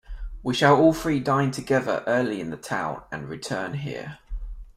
We 0.41 0.55
shall 0.55 0.77
all 0.77 0.93
three 0.93 1.19
dine 1.19 1.51
together 1.51 2.03
early 2.07 2.41
in 2.41 2.57
town, 2.57 3.03
and 3.11 3.29
return 3.29 3.75
here. 3.75 4.17